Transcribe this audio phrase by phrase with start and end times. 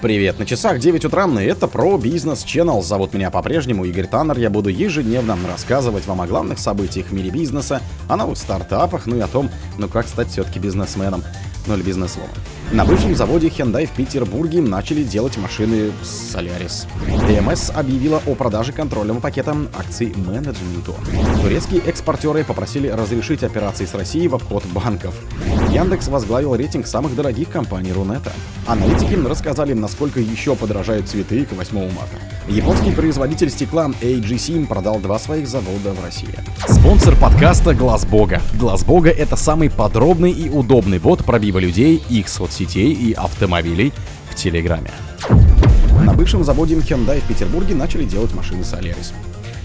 [0.00, 2.82] Привет, на часах 9 утра, и это про бизнес Channel.
[2.82, 4.38] Зовут меня по-прежнему Игорь Таннер.
[4.38, 9.16] Я буду ежедневно рассказывать вам о главных событиях в мире бизнеса, о новых стартапах, ну
[9.16, 11.24] и о том, ну как стать все-таки бизнесменом,
[11.68, 12.30] ну или бизнесвомом.
[12.72, 16.86] На бывшем заводе Hyundai в Петербурге начали делать машины Solaris.
[17.26, 20.94] ДМС объявила о продаже контрольного пакета акций менеджменту.
[21.42, 25.14] Турецкие экспортеры попросили разрешить операции с Россией в обход банков.
[25.70, 28.32] Яндекс возглавил рейтинг самых дорогих компаний Рунета.
[28.66, 32.16] Аналитики рассказали, насколько еще подорожают цветы к 8 марта.
[32.48, 36.34] Японский производитель стекла AGC продал два своих завода в России.
[36.66, 38.40] Спонсор подкаста Глаз Бога.
[38.54, 43.92] Глаз Бога это самый подробный и удобный бот пробива людей, их соцсетей и автомобилей
[44.30, 44.90] в Телеграме.
[46.02, 49.12] На бывшем заводе Hyundai в Петербурге начали делать машины Solaris.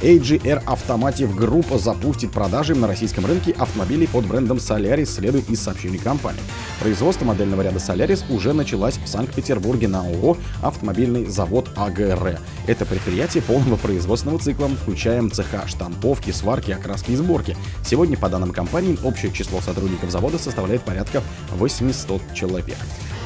[0.00, 5.98] AGR Automotive Group запустит продажи на российском рынке автомобилей под брендом Solaris, следует из сообщений
[5.98, 6.42] компании.
[6.80, 12.38] Производство модельного ряда Solaris уже началось в Санкт-Петербурге на ООО «Автомобильный завод АГР».
[12.66, 17.56] Это предприятие полного производственного цикла, включая цеха штамповки, сварки, окраски и сборки.
[17.84, 21.22] Сегодня, по данным компании, общее число сотрудников завода составляет порядка
[21.52, 22.76] 800 человек.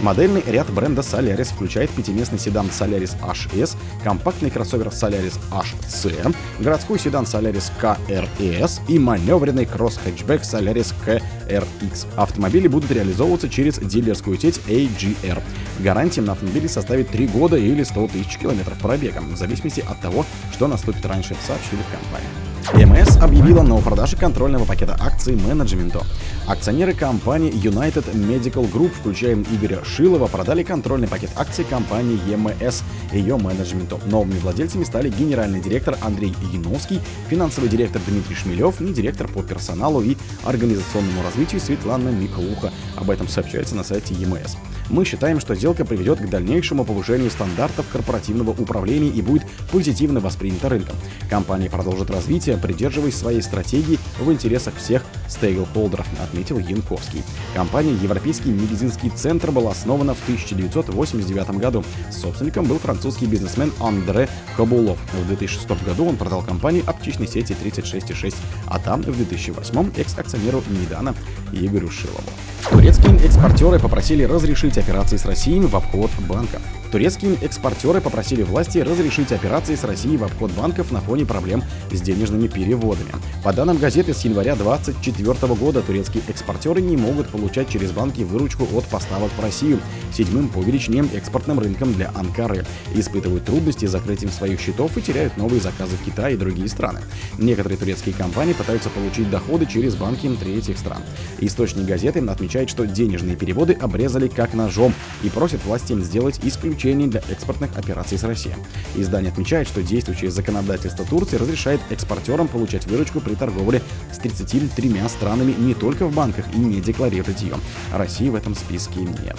[0.00, 7.24] Модельный ряд бренда Solaris включает пятиместный седан Solaris HS, компактный кроссовер Solaris HC, городской седан
[7.24, 12.06] Solaris KRS и маневренный кросс-хэтчбэк Solaris KRX.
[12.16, 15.42] Автомобили будут реализовываться через дилерскую сеть AGR.
[15.80, 20.24] Гарантия на автомобиле составит 3 года или 100 тысяч километров пробега, в зависимости от того,
[20.52, 22.47] что наступит раньше, сообщили в компании.
[22.74, 26.02] МС объявила о продаже контрольного пакета акций менеджменту.
[26.46, 33.38] Акционеры компании United Medical Group, включая Игоря Шилова, продали контрольный пакет акций компании ЕМС ее
[33.38, 33.98] менеджменту.
[34.06, 40.02] Новыми владельцами стали генеральный директор Андрей Яновский, финансовый директор Дмитрий Шмелев и директор по персоналу
[40.02, 42.70] и организационному развитию Светлана Миклуха.
[42.96, 44.56] Об этом сообщается на сайте ЕМС.
[44.90, 50.70] Мы считаем, что сделка приведет к дальнейшему повышению стандартов корпоративного управления и будет позитивно воспринята
[50.70, 50.96] рынком.
[51.28, 57.22] Компания продолжит развитие, придерживаясь своей стратегии в интересах всех стейклхолдеров, отметил Янковский.
[57.54, 61.84] Компания Европейский медицинский центр была основана в 1989 году.
[62.10, 64.98] Собственником был французский бизнесмен Андре Кабулов.
[65.12, 68.34] В 2006 году он продал компанию аптечной сети 36,6,
[68.66, 71.14] а там в 2008 экс-акционеру Нидана
[71.52, 72.22] Игорю Шилову.
[72.70, 76.60] Турецкие экспортеры попросили разрешить операции с Россией в обход банков.
[76.90, 81.62] Турецкие экспортеры попросили власти разрешить операции с Россией в обход банков на фоне проблем
[81.92, 83.12] с денежными переводами.
[83.44, 88.66] По данным газеты, с января 2024 года турецкие экспортеры не могут получать через банки выручку
[88.74, 89.80] от поставок в Россию,
[90.14, 92.64] седьмым по величине экспортным рынком для Анкары,
[92.94, 97.00] испытывают трудности с закрытием своих счетов и теряют новые заказы в Китае и другие страны.
[97.36, 101.02] Некоторые турецкие компании пытаются получить доходы через банки третьих стран.
[101.38, 104.92] Источник газеты отмечает, что денежные переводы обрезали как ножом
[105.22, 108.56] и просят власти сделать исключение для экспортных операций с Россией.
[108.96, 113.82] Издание отмечает, что действующее законодательство Турции разрешает экспортерам получать выручку при торговле
[114.12, 117.56] с 33 странами не только в банках и не декларировать ее.
[117.92, 119.36] России в этом списке нет.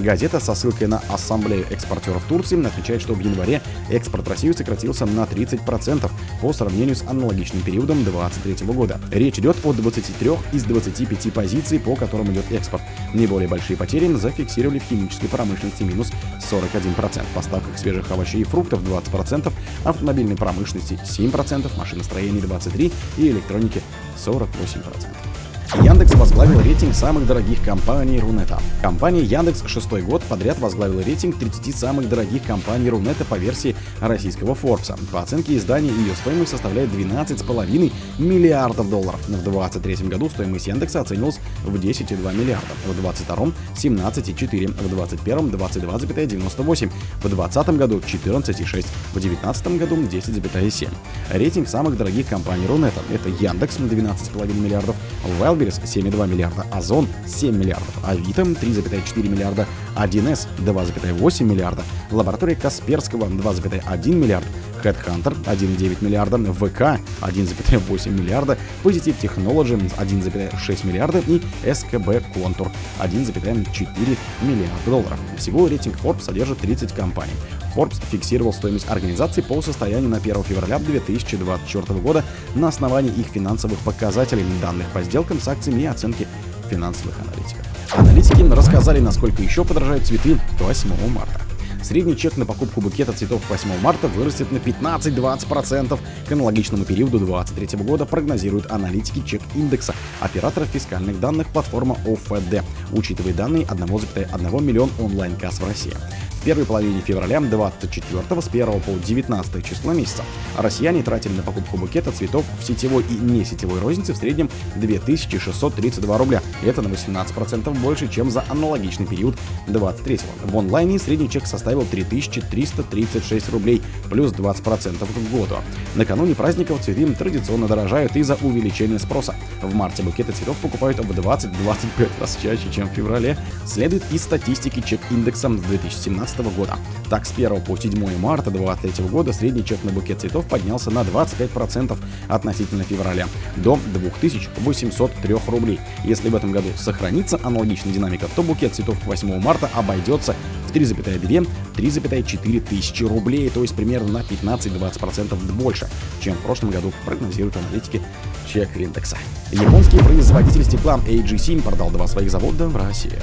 [0.00, 5.06] Газета со ссылкой на Ассамблею экспортеров Турции отмечает, что в январе экспорт в Россию сократился
[5.06, 9.00] на 30% по сравнению с аналогичным периодом 2023 года.
[9.10, 12.82] Речь идет о 23 из 25 позиций, по которым идет экспорт.
[13.14, 16.10] Наиболее большие потери зафиксировали в химической промышленности минус
[16.50, 19.52] 41%, поставках свежих овощей и фруктов 20%,
[19.84, 23.82] автомобильной промышленности 7%, машиностроении 23% и электроники
[24.16, 25.29] 48%.
[25.76, 28.60] Яндекс возглавил рейтинг самых дорогих компаний Рунета.
[28.82, 34.54] Компания Яндекс шестой год подряд возглавила рейтинг 30 самых дорогих компаний Рунета по версии российского
[34.54, 34.98] Forbes.
[35.12, 39.20] По оценке издания ее стоимость составляет 12,5 миллиардов долларов.
[39.28, 46.90] В 2023 году стоимость Яндекса оценилась в 10,2 миллиарда, в 2022 17,4, в 2021 22,98,
[47.18, 50.88] в 2020 году 14,6, в 2019 году 10,7.
[51.30, 54.96] Рейтинг самых дорогих компаний Рунета это Яндекс на 12,5 миллиардов,
[55.40, 59.66] Wild Wildberries 7,2 миллиарда, Озон 7 миллиардов, Авито 3,4 миллиарда,
[59.96, 64.46] 1С 2,8 миллиарда, лаборатория Касперского 2,1 миллиард,
[64.82, 71.40] Headhunter 1,9 миллиарда, ВК 1,8 миллиарда, Positive Technology 1,6 миллиарда и
[71.72, 75.18] СКБ Контур 1,4 миллиарда долларов.
[75.36, 77.32] Всего рейтинг Forbes содержит 30 компаний.
[77.74, 82.24] Forbes фиксировал стоимость организации по состоянию на 1 февраля 2024 года
[82.54, 86.26] на основании их финансовых показателей, данных по сделкам с акциями и оценки
[86.68, 87.66] финансовых аналитиков.
[87.92, 91.49] Аналитики рассказали, насколько еще подорожают цветы 8 марта.
[91.82, 95.98] Средний чек на покупку букета цветов 8 марта вырастет на 15-20%
[96.28, 102.62] к аналогичному периоду 2023 года, прогнозируют аналитики чек-индекса операторов фискальных данных платформа ОФД,
[102.92, 105.94] учитывая данные 1,1 миллион онлайн-касс в России.
[106.40, 110.24] В первой половине февраля 24 с 1 по 19 число месяца
[110.56, 116.18] россияне тратили на покупку букета цветов в сетевой и не сетевой рознице в среднем 2632
[116.18, 116.40] рубля.
[116.64, 120.50] Это на 18% больше, чем за аналогичный период 23 -го.
[120.50, 125.56] В онлайне средний чек составил 3336 рублей, плюс 20% к году.
[125.94, 129.34] Накануне праздников цветы традиционно дорожают из-за увеличения спроса.
[129.60, 133.36] В марте букеты цветов покупают в 20-25 раз чаще, чем в феврале,
[133.66, 136.76] следует из статистики чек-индекса с 2017 года.
[137.08, 141.00] Так, с 1 по 7 марта 2023 года средний чек на букет цветов поднялся на
[141.00, 141.96] 25%
[142.28, 145.80] относительно февраля, до 2803 рублей.
[146.04, 150.34] Если в этом году сохранится аналогичная динамика, то букет цветов к 8 марта обойдется
[150.68, 155.88] в 3,2-3,4 тысячи рублей, то есть примерно на 15-20% больше,
[156.20, 158.00] чем в прошлом году прогнозируют аналитики
[158.46, 159.16] чек индекса.
[159.52, 163.18] Японский производитель стекла AG7 продал два своих завода в России.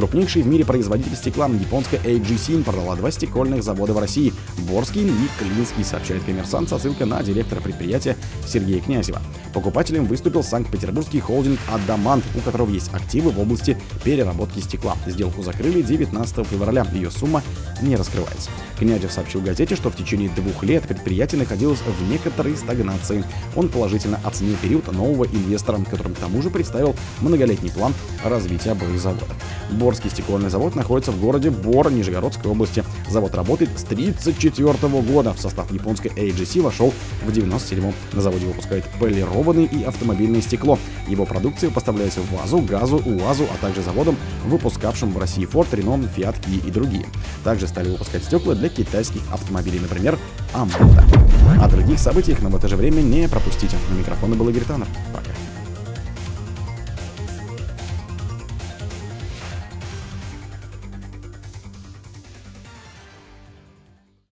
[0.00, 5.28] Крупнейший в мире производитель стекла японская AG продала два стекольных завода в России– Борский и
[5.38, 8.16] Клинский, сообщает коммерсант со ссылкой на директора предприятия
[8.46, 9.20] Сергея Князева.
[9.52, 14.96] Покупателем выступил Санкт-Петербургский холдинг «Адамант», у которого есть активы в области переработки стекла.
[15.06, 17.42] Сделку закрыли 19 февраля, ее сумма
[17.82, 18.48] не раскрывается.
[18.78, 23.22] Князев сообщил газете, что в течение двух лет предприятие находилось в некоторой стагнации.
[23.54, 27.92] Он положительно оценил период нового инвестора, которым к тому же представил многолетний план
[28.24, 29.28] развития обоих заводов.
[29.90, 32.84] Борский стекольный завод находится в городе Бор Нижегородской области.
[33.08, 35.32] Завод работает с 1934 года.
[35.34, 36.94] В состав японской AGC вошел
[37.26, 40.78] в 97 На заводе выпускают полированное и автомобильное стекло.
[41.08, 46.08] Его продукция поставляется в ВАЗу, ГАЗу, УАЗу, а также заводам, выпускавшим в России Ford, Renault,
[46.16, 47.06] Fiat, Kia и другие.
[47.42, 50.16] Также стали выпускать стекла для китайских автомобилей, например,
[50.52, 51.04] Амбата.
[51.60, 53.76] О других событиях, но в это же время не пропустите.
[53.90, 54.86] На микрофоне был Игорь Таннер.
[55.12, 55.29] Пока.